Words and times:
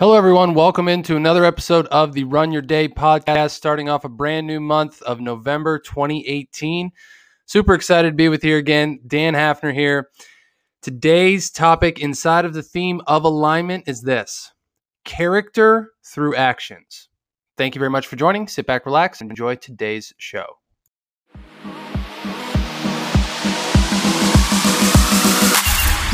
Hello, 0.00 0.14
everyone. 0.14 0.54
Welcome 0.54 0.88
into 0.88 1.14
another 1.14 1.44
episode 1.44 1.84
of 1.88 2.14
the 2.14 2.24
Run 2.24 2.52
Your 2.52 2.62
Day 2.62 2.88
podcast, 2.88 3.50
starting 3.50 3.90
off 3.90 4.02
a 4.02 4.08
brand 4.08 4.46
new 4.46 4.58
month 4.58 5.02
of 5.02 5.20
November 5.20 5.78
2018. 5.78 6.90
Super 7.44 7.74
excited 7.74 8.12
to 8.12 8.16
be 8.16 8.30
with 8.30 8.42
you 8.42 8.56
again. 8.56 9.00
Dan 9.06 9.34
Hafner 9.34 9.74
here. 9.74 10.08
Today's 10.80 11.50
topic 11.50 11.98
inside 11.98 12.46
of 12.46 12.54
the 12.54 12.62
theme 12.62 13.02
of 13.06 13.24
alignment 13.24 13.88
is 13.88 14.00
this 14.00 14.50
character 15.04 15.90
through 16.02 16.34
actions. 16.34 17.10
Thank 17.58 17.74
you 17.74 17.78
very 17.78 17.90
much 17.90 18.06
for 18.06 18.16
joining. 18.16 18.48
Sit 18.48 18.66
back, 18.66 18.86
relax, 18.86 19.20
and 19.20 19.28
enjoy 19.28 19.56
today's 19.56 20.14
show. 20.16 20.46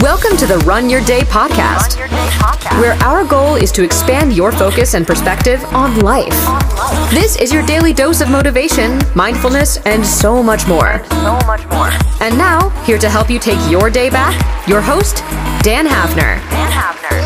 Welcome 0.00 0.36
to 0.36 0.46
the 0.46 0.58
Run 0.66 0.90
Your 0.90 1.00
Day 1.00 1.20
podcast, 1.20 1.96
where 2.78 2.92
our 3.02 3.24
goal 3.24 3.54
is 3.54 3.72
to 3.72 3.82
expand 3.82 4.34
your 4.34 4.52
focus 4.52 4.92
and 4.92 5.06
perspective 5.06 5.64
on 5.72 6.00
life. 6.00 6.34
This 7.10 7.36
is 7.36 7.50
your 7.50 7.64
daily 7.64 7.94
dose 7.94 8.20
of 8.20 8.28
motivation, 8.28 9.00
mindfulness, 9.14 9.78
and 9.86 10.04
so 10.04 10.42
much 10.42 10.68
more. 10.68 11.02
so 11.06 11.38
much 11.46 11.66
more. 11.70 11.88
And 12.20 12.36
now, 12.36 12.68
here 12.84 12.98
to 12.98 13.08
help 13.08 13.30
you 13.30 13.38
take 13.38 13.58
your 13.70 13.88
day 13.88 14.10
back, 14.10 14.68
your 14.68 14.82
host, 14.82 15.16
Dan 15.62 15.86
Hafner. 15.86 16.46
Dan 16.50 16.70
Hafner. 16.70 17.16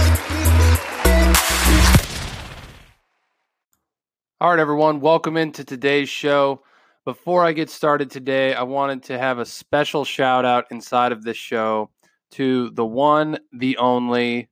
All 4.41 4.51
right, 4.51 4.61
everyone, 4.61 5.01
welcome 5.01 5.37
into 5.37 5.65
today's 5.65 6.09
show. 6.09 6.63
Before 7.05 7.45
I 7.45 7.51
get 7.51 7.69
started 7.69 8.13
today, 8.13 8.55
I 8.55 8.63
wanted 8.63 9.03
to 9.05 9.19
have 9.19 9.41
a 9.41 9.45
special 9.45 10.05
shout 10.05 10.45
out 10.45 10.67
inside 10.71 11.11
of 11.11 11.25
this 11.25 11.37
show 11.37 11.91
to 12.33 12.71
the 12.71 12.85
one, 12.85 13.39
the 13.53 13.77
only 13.79 14.49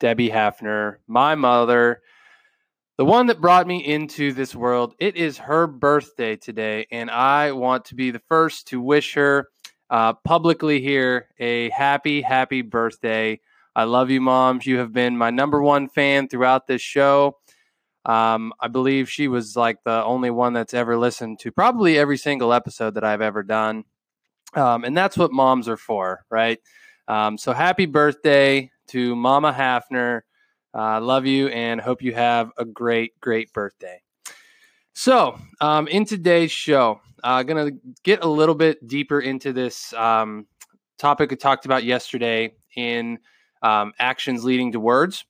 Debbie 0.00 0.30
Hafner, 0.30 0.96
my 1.06 1.34
mother, 1.34 2.02
the 2.98 3.04
one 3.04 3.26
that 3.26 3.40
brought 3.40 3.66
me 3.66 3.84
into 3.84 4.32
this 4.32 4.54
world. 4.54 4.94
It 4.98 5.16
is 5.16 5.38
her 5.38 5.66
birthday 5.66 6.36
today, 6.36 6.86
and 6.90 7.10
I 7.10 7.52
want 7.52 7.86
to 7.86 7.94
be 7.94 8.10
the 8.10 8.22
first 8.28 8.68
to 8.68 8.80
wish 8.80 9.14
her 9.14 9.48
uh, 9.90 10.14
publicly 10.24 10.80
here 10.80 11.28
a 11.38 11.70
happy, 11.70 12.22
happy 12.22 12.62
birthday. 12.62 13.40
I 13.74 13.84
love 13.84 14.10
you, 14.10 14.20
moms. 14.20 14.66
You 14.66 14.78
have 14.78 14.92
been 14.92 15.16
my 15.16 15.30
number 15.30 15.62
one 15.62 15.88
fan 15.88 16.28
throughout 16.28 16.66
this 16.66 16.82
show. 16.82 17.38
Um, 18.04 18.52
I 18.58 18.68
believe 18.68 19.08
she 19.08 19.28
was 19.28 19.56
like 19.56 19.78
the 19.84 20.04
only 20.04 20.30
one 20.30 20.52
that's 20.52 20.74
ever 20.74 20.96
listened 20.96 21.38
to 21.40 21.52
probably 21.52 21.98
every 21.98 22.18
single 22.18 22.52
episode 22.52 22.94
that 22.94 23.04
I've 23.04 23.20
ever 23.20 23.42
done. 23.42 23.84
Um, 24.54 24.84
and 24.84 24.96
that's 24.96 25.16
what 25.16 25.32
moms 25.32 25.68
are 25.68 25.76
for, 25.76 26.24
right? 26.30 26.58
Um, 27.08 27.36
so 27.38 27.52
happy 27.52 27.86
birthday 27.86 28.70
to 28.88 29.16
Mama 29.16 29.52
Hafner. 29.52 30.22
I 30.74 30.96
uh, 30.96 31.00
love 31.00 31.26
you 31.26 31.48
and 31.48 31.80
hope 31.80 32.02
you 32.02 32.14
have 32.14 32.50
a 32.56 32.64
great, 32.64 33.20
great 33.20 33.52
birthday. 33.52 34.00
So, 34.94 35.38
um, 35.60 35.88
in 35.88 36.04
today's 36.04 36.52
show, 36.52 37.00
I'm 37.24 37.40
uh, 37.40 37.42
going 37.42 37.66
to 37.66 37.78
get 38.02 38.24
a 38.24 38.28
little 38.28 38.54
bit 38.54 38.86
deeper 38.86 39.20
into 39.20 39.52
this 39.52 39.92
um, 39.94 40.46
topic 40.98 41.30
we 41.30 41.36
talked 41.36 41.64
about 41.64 41.84
yesterday 41.84 42.54
in 42.76 43.18
um, 43.62 43.92
actions 43.98 44.44
leading 44.44 44.72
to 44.72 44.80
words. 44.80 45.24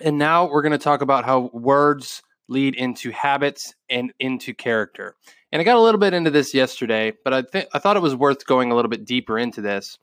And 0.00 0.18
now 0.18 0.48
we're 0.48 0.62
going 0.62 0.72
to 0.72 0.78
talk 0.78 1.02
about 1.02 1.24
how 1.24 1.50
words 1.52 2.22
lead 2.48 2.74
into 2.74 3.10
habits 3.10 3.74
and 3.90 4.12
into 4.18 4.54
character. 4.54 5.16
And 5.50 5.60
I 5.60 5.64
got 5.64 5.76
a 5.76 5.80
little 5.80 6.00
bit 6.00 6.14
into 6.14 6.30
this 6.30 6.54
yesterday, 6.54 7.12
but 7.24 7.34
I 7.34 7.42
think 7.42 7.68
I 7.74 7.78
thought 7.78 7.96
it 7.96 8.02
was 8.02 8.16
worth 8.16 8.46
going 8.46 8.72
a 8.72 8.74
little 8.74 8.90
bit 8.90 9.04
deeper 9.04 9.38
into 9.38 9.60
this 9.60 9.98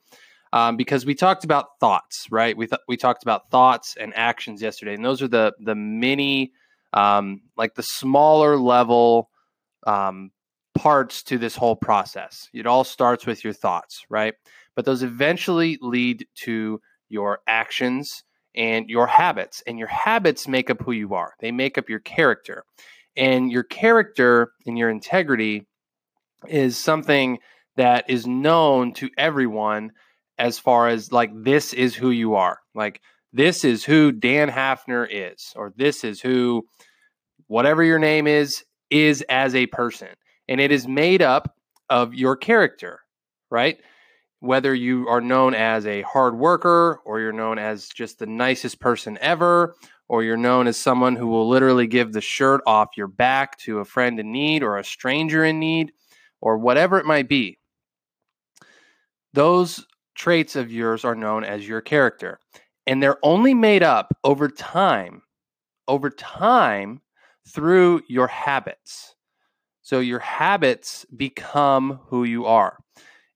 um, 0.52 0.76
because 0.76 1.06
we 1.06 1.14
talked 1.14 1.44
about 1.44 1.78
thoughts, 1.78 2.26
right? 2.30 2.56
We 2.56 2.66
th- 2.66 2.80
we 2.88 2.96
talked 2.96 3.22
about 3.22 3.50
thoughts 3.50 3.96
and 3.98 4.12
actions 4.16 4.60
yesterday, 4.60 4.94
and 4.94 5.04
those 5.04 5.22
are 5.22 5.28
the 5.28 5.52
the 5.60 5.74
mini, 5.74 6.52
um, 6.92 7.42
like 7.56 7.74
the 7.74 7.82
smaller 7.82 8.56
level 8.56 9.30
um, 9.86 10.30
parts 10.74 11.22
to 11.24 11.38
this 11.38 11.56
whole 11.56 11.76
process. 11.76 12.48
It 12.52 12.66
all 12.66 12.84
starts 12.84 13.26
with 13.26 13.44
your 13.44 13.52
thoughts, 13.52 14.04
right? 14.08 14.34
But 14.74 14.84
those 14.84 15.02
eventually 15.02 15.78
lead 15.80 16.26
to 16.42 16.80
your 17.08 17.40
actions 17.46 18.24
and 18.56 18.88
your 18.90 19.06
habits, 19.06 19.62
and 19.66 19.78
your 19.78 19.88
habits 19.88 20.48
make 20.48 20.70
up 20.70 20.82
who 20.82 20.92
you 20.92 21.14
are. 21.14 21.34
They 21.38 21.52
make 21.52 21.78
up 21.78 21.88
your 21.88 22.00
character, 22.00 22.64
and 23.16 23.52
your 23.52 23.64
character 23.64 24.52
and 24.66 24.76
your 24.76 24.90
integrity 24.90 25.68
is 26.48 26.76
something 26.76 27.38
that 27.76 28.10
is 28.10 28.26
known 28.26 28.92
to 28.94 29.08
everyone 29.16 29.92
as 30.40 30.58
far 30.58 30.88
as 30.88 31.12
like 31.12 31.30
this 31.34 31.72
is 31.74 31.94
who 31.94 32.10
you 32.10 32.34
are. 32.34 32.58
Like 32.74 33.00
this 33.32 33.62
is 33.62 33.84
who 33.84 34.10
Dan 34.10 34.50
Hafner 34.50 35.06
is, 35.08 35.52
or 35.54 35.72
this 35.76 36.02
is 36.02 36.20
who 36.20 36.66
whatever 37.46 37.84
your 37.84 37.98
name 37.98 38.26
is 38.26 38.64
is 38.90 39.22
as 39.28 39.54
a 39.54 39.66
person. 39.66 40.08
And 40.48 40.60
it 40.60 40.72
is 40.72 40.88
made 40.88 41.22
up 41.22 41.54
of 41.90 42.14
your 42.14 42.36
character, 42.36 43.00
right? 43.50 43.78
Whether 44.40 44.74
you 44.74 45.06
are 45.08 45.20
known 45.20 45.54
as 45.54 45.86
a 45.86 46.02
hard 46.02 46.36
worker 46.36 47.00
or 47.04 47.20
you're 47.20 47.32
known 47.32 47.58
as 47.58 47.88
just 47.88 48.18
the 48.18 48.26
nicest 48.26 48.80
person 48.80 49.18
ever, 49.20 49.74
or 50.08 50.24
you're 50.24 50.36
known 50.36 50.66
as 50.66 50.76
someone 50.76 51.14
who 51.14 51.28
will 51.28 51.48
literally 51.48 51.86
give 51.86 52.12
the 52.12 52.20
shirt 52.20 52.62
off 52.66 52.96
your 52.96 53.06
back 53.06 53.58
to 53.58 53.78
a 53.78 53.84
friend 53.84 54.18
in 54.18 54.32
need 54.32 54.62
or 54.62 54.76
a 54.78 54.84
stranger 54.84 55.44
in 55.44 55.60
need, 55.60 55.92
or 56.40 56.56
whatever 56.58 56.98
it 56.98 57.06
might 57.06 57.28
be. 57.28 57.58
Those 59.34 59.86
traits 60.14 60.56
of 60.56 60.72
yours 60.72 61.04
are 61.04 61.14
known 61.14 61.44
as 61.44 61.66
your 61.66 61.80
character. 61.80 62.38
And 62.86 63.02
they're 63.02 63.24
only 63.24 63.54
made 63.54 63.82
up 63.82 64.16
over 64.24 64.48
time, 64.48 65.22
over 65.86 66.10
time 66.10 67.00
through 67.48 68.02
your 68.08 68.26
habits. 68.26 69.14
So 69.82 70.00
your 70.00 70.18
habits 70.20 71.04
become 71.16 72.00
who 72.06 72.24
you 72.24 72.46
are. 72.46 72.78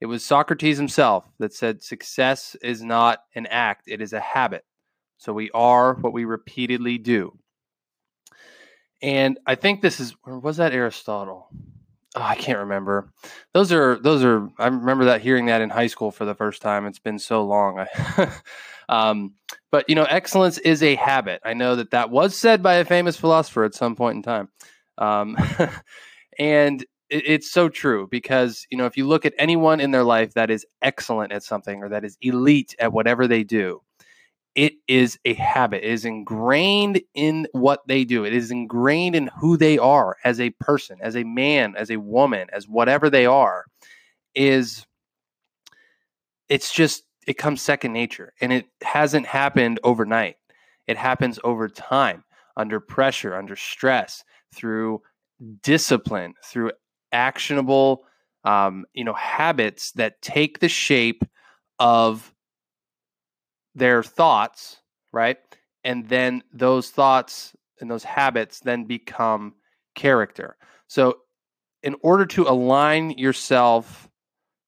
It 0.00 0.06
was 0.06 0.24
Socrates 0.24 0.76
himself 0.76 1.28
that 1.38 1.54
said 1.54 1.82
success 1.82 2.56
is 2.62 2.82
not 2.82 3.20
an 3.34 3.46
act, 3.46 3.84
it 3.86 4.00
is 4.00 4.12
a 4.12 4.20
habit. 4.20 4.64
So 5.18 5.32
we 5.32 5.50
are 5.52 5.94
what 5.94 6.12
we 6.12 6.24
repeatedly 6.24 6.98
do. 6.98 7.38
And 9.00 9.38
I 9.46 9.54
think 9.54 9.80
this 9.80 10.00
is, 10.00 10.14
or 10.24 10.38
was 10.38 10.58
that 10.58 10.74
Aristotle? 10.74 11.48
Oh, 12.14 12.22
I 12.22 12.34
can't 12.36 12.58
remember. 12.58 13.12
Those 13.52 13.72
are 13.72 13.98
those 13.98 14.24
are. 14.24 14.48
I 14.58 14.66
remember 14.66 15.06
that 15.06 15.20
hearing 15.20 15.46
that 15.46 15.60
in 15.60 15.70
high 15.70 15.88
school 15.88 16.10
for 16.10 16.24
the 16.24 16.34
first 16.34 16.62
time. 16.62 16.86
It's 16.86 16.98
been 16.98 17.18
so 17.18 17.44
long. 17.44 17.84
um, 18.88 19.34
but 19.70 19.88
you 19.88 19.94
know, 19.94 20.04
excellence 20.04 20.58
is 20.58 20.82
a 20.82 20.94
habit. 20.94 21.40
I 21.44 21.54
know 21.54 21.76
that 21.76 21.90
that 21.90 22.10
was 22.10 22.36
said 22.36 22.62
by 22.62 22.74
a 22.74 22.84
famous 22.84 23.16
philosopher 23.16 23.64
at 23.64 23.74
some 23.74 23.96
point 23.96 24.16
in 24.16 24.22
time, 24.22 24.48
um, 24.98 25.36
and 26.38 26.82
it, 27.10 27.22
it's 27.26 27.50
so 27.50 27.68
true 27.68 28.08
because 28.10 28.66
you 28.70 28.78
know 28.78 28.86
if 28.86 28.96
you 28.96 29.06
look 29.06 29.26
at 29.26 29.34
anyone 29.38 29.80
in 29.80 29.90
their 29.90 30.04
life 30.04 30.34
that 30.34 30.50
is 30.50 30.66
excellent 30.82 31.32
at 31.32 31.42
something 31.42 31.82
or 31.82 31.88
that 31.88 32.04
is 32.04 32.16
elite 32.20 32.74
at 32.78 32.92
whatever 32.92 33.26
they 33.26 33.44
do, 33.44 33.82
it 34.54 34.74
is 34.86 35.18
a 35.24 35.34
habit. 35.34 35.82
It 35.82 35.90
is 35.90 36.04
ingrained 36.04 37.02
in 37.14 37.48
what 37.52 37.86
they 37.88 38.04
do. 38.04 38.24
It 38.24 38.32
is 38.32 38.50
ingrained 38.50 39.16
in 39.16 39.28
who 39.38 39.56
they 39.56 39.78
are 39.78 40.16
as 40.24 40.40
a 40.40 40.50
person, 40.50 40.98
as 41.00 41.16
a 41.16 41.24
man, 41.24 41.74
as 41.76 41.90
a 41.90 41.96
woman, 41.96 42.48
as 42.52 42.68
whatever 42.68 43.10
they 43.10 43.26
are. 43.26 43.64
Is 44.34 44.86
it's 46.48 46.72
just 46.72 47.04
it 47.26 47.34
comes 47.34 47.62
second 47.62 47.92
nature 47.92 48.32
and 48.40 48.52
it 48.52 48.66
hasn't 48.82 49.26
happened 49.26 49.80
overnight. 49.82 50.36
It 50.86 50.96
happens 50.96 51.38
over 51.42 51.68
time, 51.68 52.24
under 52.56 52.78
pressure, 52.80 53.34
under 53.34 53.56
stress, 53.56 54.22
through 54.54 55.00
discipline, 55.62 56.34
through 56.44 56.72
actionable 57.12 58.04
um, 58.44 58.84
you 58.92 59.04
know 59.04 59.14
habits 59.14 59.92
that 59.92 60.20
take 60.20 60.58
the 60.60 60.68
shape 60.68 61.24
of 61.78 62.33
their 63.74 64.02
thoughts, 64.02 64.80
right? 65.12 65.38
And 65.82 66.08
then 66.08 66.42
those 66.52 66.90
thoughts 66.90 67.54
and 67.80 67.90
those 67.90 68.04
habits 68.04 68.60
then 68.60 68.84
become 68.84 69.54
character. 69.94 70.56
So, 70.86 71.18
in 71.82 71.96
order 72.02 72.24
to 72.24 72.44
align 72.44 73.10
yourself, 73.10 74.08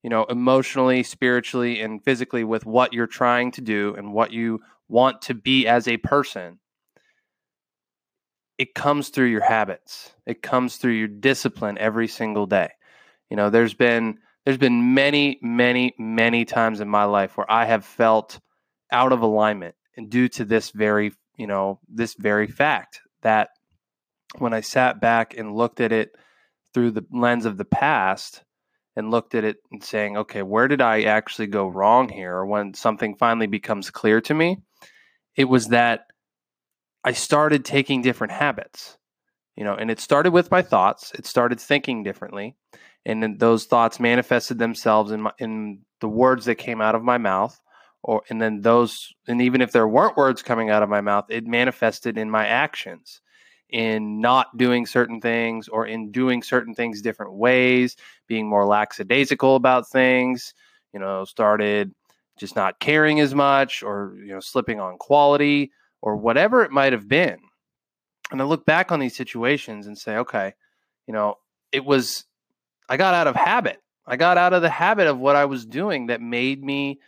you 0.03 0.11
know, 0.11 0.25
emotionally, 0.25 1.03
spiritually, 1.03 1.81
and 1.81 2.05
physically 2.05 2.45
with 2.45 2.67
what 2.67 2.93
you're 2.93 3.07
trying 3.07 3.53
to 3.53 3.63
do 3.63 3.95
and 3.97 4.13
what 4.13 4.33
you 4.33 4.61
want 4.89 5.23
to 5.23 5.35
be 5.35 5.67
as 5.67 5.89
a 5.89 5.97
person, 5.97 6.59
it 8.59 8.75
comes 8.75 9.09
through 9.09 9.27
your 9.27 9.43
habits. 9.43 10.13
It 10.27 10.43
comes 10.43 10.77
through 10.77 10.93
your 10.93 11.09
discipline 11.09 11.79
every 11.79 12.09
single 12.09 12.47
day. 12.47 12.71
You 13.31 13.37
know, 13.37 13.51
there's 13.51 13.75
been 13.75 14.19
there's 14.45 14.59
been 14.59 14.95
many, 14.95 15.39
many, 15.43 15.95
many 15.99 16.45
times 16.45 16.81
in 16.81 16.89
my 16.89 17.05
life 17.05 17.37
where 17.37 17.51
I 17.51 17.65
have 17.65 17.85
felt 17.85 18.39
out 18.93 19.13
of 19.13 19.23
alignment 19.23 19.75
and 19.97 20.11
due 20.11 20.29
to 20.29 20.45
this 20.45 20.71
very 20.71 21.13
you 21.37 21.47
know 21.47 21.81
this 21.89 22.15
very 22.15 22.47
fact 22.47 23.01
that 23.23 23.51
when 24.39 24.53
i 24.53 24.61
sat 24.61 25.01
back 25.01 25.37
and 25.37 25.55
looked 25.55 25.81
at 25.81 25.93
it 25.93 26.11
through 26.73 26.91
the 26.91 27.05
lens 27.13 27.47
of 27.47 27.57
the 27.57 27.65
past 27.65 28.43
and 28.95 29.11
looked 29.11 29.35
at 29.35 29.45
it 29.45 29.57
and 29.71 29.83
saying 29.83 30.17
okay 30.17 30.43
where 30.43 30.69
did 30.69 30.81
i 30.81 31.03
actually 31.03 31.47
go 31.47 31.67
wrong 31.67 32.09
here 32.09 32.45
when 32.45 32.75
something 32.75 33.17
finally 33.17 33.47
becomes 33.47 33.91
clear 33.91 34.21
to 34.21 34.35
me 34.35 34.59
it 35.37 35.45
was 35.45 35.69
that 35.69 36.07
I 37.07 37.13
started 37.13 37.65
taking 37.65 38.03
different 38.03 38.33
habits, 38.33 38.99
you 39.55 39.63
know, 39.63 39.75
and 39.75 39.93
it 39.93 40.01
started 40.01 40.33
with 40.33 40.51
my 40.51 40.61
thoughts. 40.61 41.13
It 41.15 41.25
started 41.25 41.61
thinking 41.61 42.03
differently, 42.03 42.57
and 43.05 43.23
then 43.23 43.39
those 43.39 43.67
thoughts 43.67 44.01
manifested 44.01 44.59
themselves 44.59 45.13
in 45.13 45.23
my 45.23 45.31
in 45.39 45.83
the 46.01 46.09
words 46.09 46.47
that 46.47 46.57
came 46.57 46.81
out 46.81 46.97
of 46.97 47.05
my 47.05 47.17
mouth, 47.17 47.61
or 48.03 48.23
and 48.31 48.41
then 48.41 48.61
those, 48.61 49.13
and 49.27 49.41
even 49.41 49.61
if 49.61 49.73
there 49.73 49.89
weren't 49.89 50.17
words 50.17 50.43
coming 50.43 50.71
out 50.71 50.83
of 50.83 50.89
my 50.89 51.01
mouth, 51.01 51.27
it 51.29 51.47
manifested 51.47 52.19
in 52.19 52.31
my 52.31 52.47
actions 52.47 53.21
in 53.69 54.21
not 54.21 54.57
doing 54.57 54.87
certain 54.87 55.21
things 55.21 55.69
or 55.69 55.87
in 55.87 56.13
doing 56.13 56.43
certain 56.43 56.75
things 56.75 57.03
different 57.03 57.33
ways, 57.33 57.97
being 58.29 58.49
more 58.49 58.65
lackadaisical 58.65 59.57
about 59.57 59.89
things, 59.89 60.55
you 60.93 61.01
know, 61.01 61.25
started 61.25 61.93
just 62.39 62.55
not 62.55 62.79
caring 62.79 63.19
as 63.21 63.35
much 63.35 63.83
or, 63.83 64.15
you 64.21 64.33
know, 64.33 64.41
slipping 64.41 64.79
on 64.79 64.99
quality 64.99 65.73
or 66.01 66.17
whatever 66.17 66.63
it 66.63 66.71
might 66.71 66.93
have 66.93 67.09
been. 67.09 67.39
And 68.31 68.41
I 68.41 68.45
look 68.45 68.65
back 68.65 68.93
on 68.93 69.01
these 69.01 69.17
situations 69.17 69.87
and 69.87 69.97
say, 69.97 70.17
okay, 70.19 70.55
you 71.07 71.15
know, 71.15 71.37
it 71.73 71.85
was, 71.85 72.25
I 72.89 72.97
got 72.97 73.15
out 73.15 73.27
of 73.27 73.37
habit. 73.37 73.83
I 74.07 74.17
got 74.17 74.39
out 74.39 74.53
of 74.53 74.63
the 74.63 74.71
habit 74.71 75.09
of 75.09 75.19
what 75.19 75.35
I 75.35 75.47
was 75.47 75.67
doing 75.67 76.07
that 76.07 76.21
made 76.21 76.63
me 76.63 77.01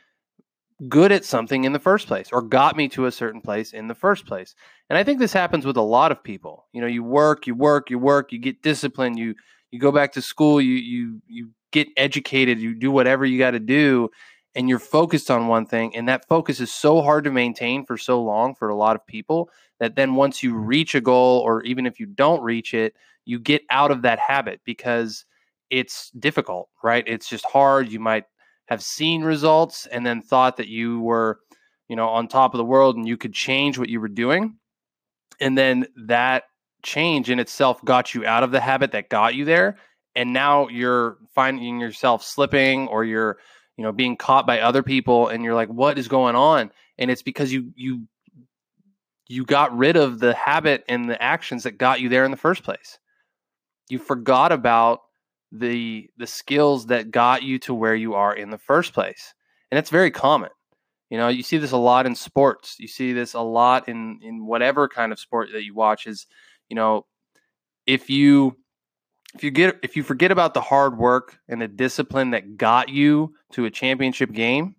good 0.89 1.11
at 1.11 1.25
something 1.25 1.65
in 1.65 1.73
the 1.73 1.79
first 1.79 2.07
place 2.07 2.29
or 2.33 2.41
got 2.41 2.77
me 2.77 2.89
to 2.89 3.07
a 3.07 3.13
certain 3.13 3.41
place 3.41 3.73
in 3.73 3.89
the 3.89 3.95
first 3.95 4.27
place. 4.27 4.55
And 4.89 4.97
I 4.97 5.03
think 5.03 5.19
this 5.19 5.33
happens 5.33 5.67
with 5.67 5.77
a 5.77 5.83
lot 5.83 6.13
of 6.13 6.23
people. 6.23 6.67
You 6.73 6.81
know, 6.81 6.87
you 6.87 7.03
work, 7.03 7.47
you 7.47 7.55
work, 7.55 7.91
you 7.91 7.99
work, 7.99 8.33
you 8.33 8.39
get 8.39 8.63
disciplined, 8.63 9.19
you 9.19 9.35
you 9.71 9.81
go 9.81 9.93
back 9.93 10.13
to 10.13 10.23
school, 10.23 10.61
you 10.61 10.75
you 10.75 11.21
you 11.27 11.51
get 11.73 11.89
educated, 11.97 12.59
you 12.59 12.75
do 12.75 12.91
whatever 12.91 13.27
you 13.27 13.39
got 13.39 13.51
to 13.53 13.61
do 13.61 14.11
and 14.55 14.69
you're 14.69 14.79
focused 14.79 15.31
on 15.31 15.47
one 15.47 15.67
thing 15.67 15.95
and 15.95 16.09
that 16.09 16.27
focus 16.27 16.61
is 16.61 16.73
so 16.73 17.03
hard 17.03 17.25
to 17.25 17.31
maintain 17.31 17.85
for 17.85 17.97
so 17.99 18.23
long 18.23 18.55
for 18.55 18.69
a 18.69 18.75
lot 18.75 18.97
of 18.97 19.07
people 19.07 19.51
that 19.79 19.95
then 19.95 20.15
once 20.15 20.43
you 20.43 20.55
reach 20.55 20.95
a 20.95 21.01
goal 21.01 21.41
or 21.41 21.63
even 21.63 21.87
if 21.87 22.01
you 22.01 22.07
don't 22.07 22.43
reach 22.43 22.75
it, 22.75 22.95
you 23.25 23.39
get 23.39 23.63
out 23.71 23.91
of 23.91 24.03
that 24.03 24.19
habit 24.19 24.61
because 24.65 25.25
it's 25.71 26.11
difficult, 26.19 26.69
right? 26.83 27.05
It's 27.07 27.29
just 27.29 27.45
hard. 27.45 27.91
You 27.91 28.01
might 28.01 28.25
have 28.69 28.83
seen 28.83 29.23
results 29.23 29.87
and 29.87 30.05
then 30.05 30.21
thought 30.21 30.59
that 30.59 30.69
you 30.69 31.01
were, 31.01 31.41
you 31.89 31.97
know, 31.97 32.09
on 32.09 32.29
top 32.29 32.53
of 32.53 32.59
the 32.59 32.65
world 32.65 32.97
and 32.97 33.09
you 33.09 33.17
could 33.17 33.33
change 33.33 33.79
what 33.79 33.89
you 33.89 33.99
were 33.99 34.09
doing. 34.09 34.57
And 35.41 35.57
then 35.57 35.87
that 36.07 36.45
change 36.83 37.31
in 37.31 37.39
itself 37.39 37.83
got 37.83 38.15
you 38.15 38.27
out 38.27 38.43
of 38.43 38.51
the 38.51 38.61
habit 38.61 38.93
that 38.93 39.09
got 39.09 39.35
you 39.35 39.47
there. 39.47 39.79
And 40.15 40.35
now 40.35 40.69
you're 40.69 41.17
finding 41.35 41.81
yourself 41.81 42.23
slipping 42.23 42.89
or 42.89 43.05
you're, 43.05 43.39
you 43.79 43.85
know, 43.85 43.93
being 43.93 44.19
caught 44.19 44.47
by 44.47 44.61
other 44.61 44.83
people 44.83 45.29
and 45.29 45.43
you're 45.43 45.55
like, 45.55 45.69
what 45.69 45.99
is 45.99 46.07
going 46.07 46.37
on? 46.37 46.71
And 46.99 47.11
it's 47.11 47.23
because 47.23 47.51
you, 47.51 47.73
you, 47.75 48.07
you 49.29 49.47
got 49.47 49.75
rid 49.75 49.97
of 49.97 50.19
the 50.19 50.35
habit 50.35 50.85
and 50.89 51.09
the 51.09 51.23
actions 51.23 51.63
that 51.63 51.79
got 51.79 52.03
you 52.03 52.11
there 52.11 52.27
in 52.27 52.31
the 52.31 52.37
first 52.37 52.65
place. 52.65 52.99
You 53.89 53.99
forgot 53.99 54.53
about 54.53 55.01
the 55.53 56.09
the 56.19 56.27
skills 56.27 56.87
that 56.87 57.11
got 57.11 57.43
you 57.43 57.59
to 57.59 57.75
where 57.75 57.95
you 57.95 58.15
are 58.15 58.35
in 58.35 58.51
the 58.51 58.59
first 58.59 58.93
place 58.93 59.35
and 59.71 59.79
it's 59.79 59.91
very 59.91 60.11
common. 60.11 60.51
You 61.11 61.19
know 61.19 61.29
you 61.29 61.43
see 61.43 61.57
this 61.57 61.73
a 61.73 61.79
lot 61.79 62.07
in 62.07 62.15
sports 62.15 62.77
you 62.79 62.89
see 62.89 63.13
this 63.13 63.35
a 63.35 63.41
lot 63.41 63.89
in 63.89 64.21
in 64.23 64.47
whatever 64.47 64.89
kind 64.89 65.13
of 65.13 65.19
sport 65.19 65.49
that 65.53 65.65
you 65.65 65.75
watch 65.75 66.07
is 66.07 66.27
you 66.69 66.77
know 66.77 67.07
if 67.87 68.11
you 68.11 68.57
if 69.35 69.43
you 69.43 69.51
get 69.51 69.79
if 69.83 69.97
you 69.97 70.03
forget 70.03 70.31
about 70.31 70.53
the 70.53 70.61
hard 70.61 70.99
work 70.99 71.39
and 71.49 71.63
the 71.63 71.69
discipline 71.69 72.33
that 72.33 72.59
got 72.59 72.91
you 72.91 73.35
to 73.53 73.65
a 73.65 73.71
championship 73.71 74.33
game 74.33 74.75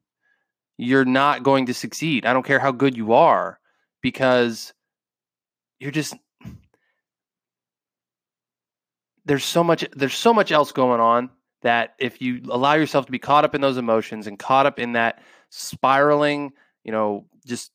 you're 0.81 1.03
not 1.03 1.43
going 1.43 1.65
to 1.65 1.73
succeed. 1.73 2.25
I 2.25 2.31
don't 2.31 2.45
care 2.45 2.57
how 2.57 2.71
good 2.71 2.95
you 2.95 3.11
are 3.11 3.59
because 4.01 4.73
you're 5.77 5.91
just 5.91 6.15
there's 9.29 9.45
so 9.45 9.63
much 9.63 9.85
there's 9.95 10.15
so 10.15 10.33
much 10.33 10.51
else 10.51 10.71
going 10.71 10.99
on 10.99 11.29
that 11.61 11.93
if 11.99 12.19
you 12.19 12.41
allow 12.49 12.73
yourself 12.73 13.05
to 13.05 13.11
be 13.11 13.19
caught 13.19 13.45
up 13.45 13.53
in 13.53 13.61
those 13.61 13.77
emotions 13.77 14.25
and 14.25 14.39
caught 14.39 14.65
up 14.65 14.79
in 14.79 14.93
that 14.93 15.21
spiraling, 15.51 16.51
you 16.83 16.91
know, 16.91 17.27
just 17.45 17.71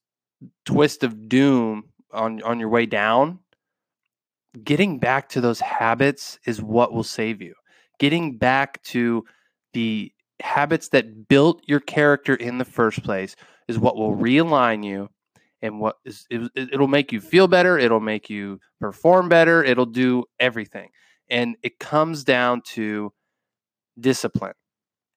twist 0.65 1.05
of 1.05 1.29
doom 1.29 1.85
on 2.12 2.43
on 2.43 2.59
your 2.59 2.71
way 2.71 2.87
down, 2.87 3.39
getting 4.65 4.99
back 4.99 5.29
to 5.29 5.41
those 5.41 5.61
habits 5.61 6.41
is 6.45 6.61
what 6.61 6.93
will 6.93 7.05
save 7.05 7.41
you. 7.41 7.55
Getting 8.00 8.37
back 8.37 8.83
to 8.85 9.25
the 9.75 10.11
habits 10.43 10.89
that 10.89 11.29
built 11.29 11.62
your 11.69 11.79
character 11.79 12.35
in 12.35 12.59
the 12.59 12.65
first 12.65 13.05
place 13.05 13.37
is 13.69 13.79
what 13.79 13.97
will 13.97 14.17
realign 14.17 14.85
you 14.85 15.09
and 15.62 15.79
what 15.79 15.99
is 16.05 16.27
it, 16.31 16.50
it'll 16.57 16.89
make 16.89 17.12
you 17.12 17.21
feel 17.21 17.47
better, 17.47 17.79
it'll 17.79 18.00
make 18.00 18.29
you 18.29 18.59
perform 18.81 19.29
better, 19.29 19.62
it'll 19.62 19.87
do 19.87 20.25
everything. 20.41 20.89
And 21.31 21.56
it 21.62 21.79
comes 21.79 22.25
down 22.25 22.62
to 22.73 23.12
discipline 23.99 24.55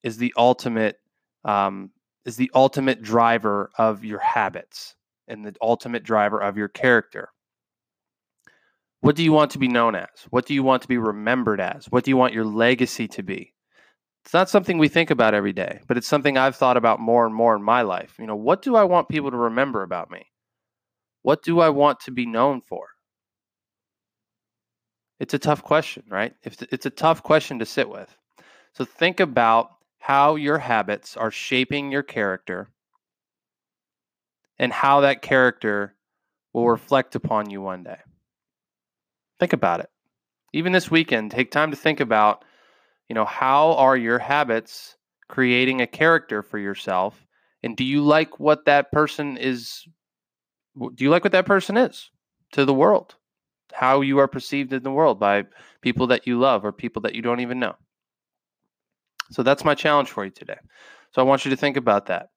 is 0.04 0.18
the 0.18 0.34
ultimate 0.38 0.98
um, 1.44 1.92
is 2.26 2.36
the 2.36 2.52
ultimate 2.54 3.02
driver 3.02 3.70
of 3.78 4.04
your 4.04 4.20
habits 4.20 4.96
and 5.28 5.46
the 5.46 5.56
ultimate 5.62 6.04
driver 6.04 6.42
of 6.42 6.58
your 6.58 6.68
character. 6.68 7.30
What 9.02 9.16
do 9.16 9.24
you 9.24 9.32
want 9.32 9.52
to 9.52 9.60
be 9.60 9.68
known 9.68 9.96
as? 9.96 10.08
What 10.30 10.46
do 10.46 10.54
you 10.54 10.64
want 10.64 10.82
to 10.82 10.88
be 10.88 10.98
remembered 10.98 11.62
as? 11.62 11.86
What 11.86 12.04
do 12.04 12.12
you 12.12 12.18
want 12.18 12.34
your 12.34 12.46
legacy 12.46 13.08
to 13.10 13.24
be? 13.24 13.54
It's 14.26 14.34
not 14.34 14.50
something 14.50 14.78
we 14.78 14.90
think 14.90 15.10
about 15.10 15.34
every 15.34 15.54
day, 15.54 15.80
but 15.88 15.96
it's 15.96 16.08
something 16.08 16.38
I've 16.38 16.56
thought 16.56 16.76
about 16.76 17.00
more 17.00 17.26
and 17.26 17.34
more 17.34 17.56
in 17.56 17.64
my 17.64 17.84
life. 17.84 18.16
You 18.20 18.26
know, 18.26 18.36
what 18.36 18.62
do 18.62 18.76
I 18.76 18.84
want 18.84 19.08
people 19.08 19.32
to 19.32 19.38
remember 19.38 19.84
about 19.84 20.12
me? 20.12 20.26
What 21.22 21.44
do 21.44 21.62
I 21.62 21.70
want 21.70 22.02
to 22.02 22.12
be 22.12 22.26
known 22.26 22.62
for? 22.62 22.88
It's 25.20 25.34
a 25.34 25.40
tough 25.40 25.64
question, 25.64 26.04
right? 26.10 26.34
It's 26.44 26.86
a 26.86 26.92
tough 26.92 27.24
question 27.24 27.60
to 27.60 27.66
sit 27.66 27.90
with. 27.90 28.16
So 28.74 28.86
think 28.86 29.20
about 29.20 29.72
how 30.00 30.36
your 30.36 30.60
habits 30.60 31.18
are 31.18 31.32
shaping 31.32 31.92
your 31.92 32.04
character 32.04 32.70
and 34.60 34.72
how 34.72 35.02
that 35.02 35.22
character 35.22 35.96
will 36.54 36.70
reflect 36.70 37.16
upon 37.16 37.50
you 37.50 37.62
one 37.62 37.84
day. 37.84 37.98
Think 39.40 39.54
about 39.54 39.80
it. 39.80 39.90
Even 40.54 40.72
this 40.72 40.90
weekend, 40.90 41.32
take 41.32 41.52
time 41.52 41.72
to 41.72 41.78
think 41.78 42.00
about, 42.00 42.46
you 43.10 43.16
know, 43.16 43.26
how 43.26 43.74
are 43.74 43.98
your 43.98 44.20
habits 44.20 44.98
creating 45.28 45.82
a 45.82 45.88
character 45.88 46.42
for 46.42 46.58
yourself 46.58 47.28
and 47.64 47.76
do 47.76 47.84
you 47.84 48.02
like 48.02 48.40
what 48.40 48.66
that 48.66 48.92
person 48.92 49.36
is 49.36 49.86
do 50.78 51.04
you 51.04 51.10
like 51.10 51.26
what 51.26 51.34
that 51.34 51.46
person 51.46 51.76
is 51.76 52.12
to 52.54 52.64
the 52.64 52.74
world? 52.74 53.17
How 53.74 54.02
you 54.02 54.20
are 54.20 54.28
perceived 54.28 54.74
in 54.74 54.84
the 54.84 54.92
world 54.92 55.20
by 55.20 55.46
people 55.82 56.08
that 56.08 56.28
you 56.28 56.40
love 56.40 56.66
or 56.66 56.72
people 56.72 57.02
that 57.04 57.16
you 57.16 57.22
don't 57.22 57.40
even 57.40 57.60
know. 57.60 57.76
So 59.32 59.44
that's 59.44 59.66
my 59.66 59.76
challenge 59.76 60.10
for 60.10 60.26
you 60.26 60.32
today. 60.32 60.58
So 61.12 61.22
I 61.22 61.26
want 61.26 61.46
you 61.46 61.52
to 61.52 61.58
think 61.58 61.78
about 61.78 62.06
that. 62.08 62.30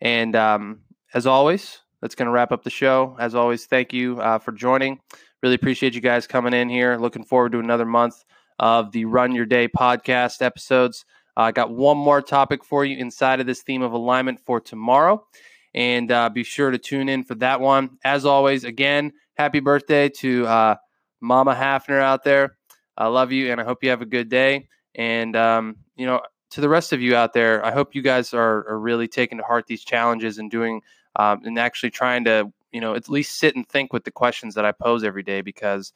And 0.00 0.36
um, 0.36 0.80
as 1.14 1.26
always, 1.26 1.80
that's 2.00 2.14
going 2.14 2.26
to 2.26 2.32
wrap 2.32 2.52
up 2.52 2.64
the 2.64 2.70
show. 2.70 3.16
As 3.18 3.34
always, 3.34 3.66
thank 3.66 3.92
you 3.92 4.20
uh, 4.20 4.38
for 4.38 4.52
joining. 4.52 5.00
Really 5.42 5.54
appreciate 5.54 5.94
you 5.94 6.00
guys 6.00 6.26
coming 6.26 6.52
in 6.52 6.68
here. 6.68 6.96
Looking 6.96 7.24
forward 7.24 7.52
to 7.52 7.60
another 7.60 7.86
month 7.86 8.24
of 8.58 8.92
the 8.92 9.04
Run 9.04 9.34
Your 9.34 9.46
Day 9.46 9.68
podcast 9.68 10.42
episodes. 10.42 11.04
Uh, 11.36 11.42
I 11.42 11.52
got 11.52 11.70
one 11.70 11.96
more 11.96 12.22
topic 12.22 12.64
for 12.64 12.84
you 12.84 12.96
inside 12.96 13.40
of 13.40 13.46
this 13.46 13.62
theme 13.62 13.82
of 13.82 13.92
alignment 13.92 14.40
for 14.40 14.60
tomorrow. 14.60 15.26
And 15.74 16.10
uh, 16.10 16.28
be 16.30 16.44
sure 16.44 16.70
to 16.70 16.78
tune 16.78 17.08
in 17.08 17.24
for 17.24 17.34
that 17.36 17.60
one. 17.60 17.98
As 18.04 18.24
always, 18.24 18.64
again, 18.64 19.12
happy 19.34 19.60
birthday 19.60 20.08
to 20.08 20.46
uh, 20.46 20.76
Mama 21.20 21.54
Hafner 21.54 22.00
out 22.00 22.22
there. 22.24 22.56
I 22.96 23.08
love 23.08 23.32
you, 23.32 23.50
and 23.50 23.60
I 23.60 23.64
hope 23.64 23.82
you 23.82 23.90
have 23.90 24.02
a 24.02 24.06
good 24.06 24.28
day. 24.28 24.68
And 24.94 25.34
um, 25.34 25.76
you 25.96 26.06
know, 26.06 26.20
to 26.50 26.60
the 26.60 26.68
rest 26.68 26.92
of 26.92 27.00
you 27.00 27.16
out 27.16 27.32
there, 27.32 27.64
I 27.64 27.72
hope 27.72 27.94
you 27.94 28.02
guys 28.02 28.32
are, 28.32 28.68
are 28.68 28.78
really 28.78 29.08
taking 29.08 29.38
to 29.38 29.44
heart 29.44 29.66
these 29.66 29.82
challenges 29.82 30.38
and 30.38 30.50
doing 30.50 30.80
um, 31.16 31.40
and 31.44 31.58
actually 31.58 31.90
trying 31.90 32.24
to 32.24 32.52
you 32.72 32.80
know 32.80 32.94
at 32.94 33.08
least 33.08 33.38
sit 33.38 33.56
and 33.56 33.68
think 33.68 33.92
with 33.92 34.04
the 34.04 34.12
questions 34.12 34.54
that 34.54 34.64
I 34.64 34.72
pose 34.72 35.02
every 35.02 35.22
day 35.22 35.40
because 35.40 35.92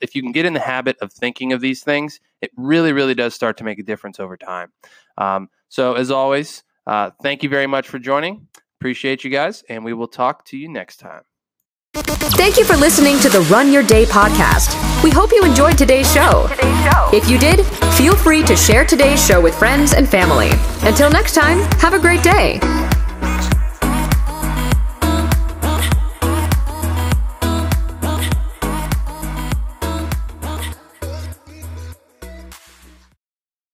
if 0.00 0.14
you 0.14 0.22
can 0.22 0.32
get 0.32 0.46
in 0.46 0.52
the 0.52 0.60
habit 0.60 0.96
of 1.00 1.12
thinking 1.12 1.52
of 1.52 1.60
these 1.60 1.82
things, 1.82 2.20
it 2.40 2.50
really, 2.56 2.92
really 2.92 3.14
does 3.14 3.34
start 3.34 3.56
to 3.58 3.64
make 3.64 3.78
a 3.78 3.82
difference 3.82 4.18
over 4.18 4.36
time. 4.36 4.72
Um, 5.18 5.48
so, 5.68 5.94
as 5.94 6.10
always, 6.10 6.62
uh, 6.86 7.10
thank 7.22 7.42
you 7.42 7.48
very 7.48 7.66
much 7.66 7.88
for 7.88 7.98
joining. 7.98 8.48
Appreciate 8.80 9.24
you 9.24 9.30
guys, 9.30 9.64
and 9.68 9.84
we 9.84 9.92
will 9.92 10.08
talk 10.08 10.44
to 10.46 10.56
you 10.56 10.68
next 10.68 10.98
time. 10.98 11.22
Thank 11.94 12.58
you 12.58 12.64
for 12.64 12.76
listening 12.76 13.18
to 13.20 13.30
the 13.30 13.40
Run 13.42 13.72
Your 13.72 13.82
Day 13.82 14.04
podcast. 14.04 14.74
We 15.02 15.10
hope 15.10 15.32
you 15.32 15.42
enjoyed 15.44 15.78
today's 15.78 16.12
show. 16.12 16.46
If 17.12 17.28
you 17.30 17.38
did, 17.38 17.64
feel 17.94 18.14
free 18.14 18.42
to 18.42 18.54
share 18.54 18.84
today's 18.84 19.24
show 19.24 19.40
with 19.40 19.54
friends 19.54 19.94
and 19.94 20.06
family. 20.06 20.50
Until 20.82 21.10
next 21.10 21.34
time, 21.34 21.60
have 21.80 21.94
a 21.94 21.98
great 21.98 22.22
day. 22.22 22.60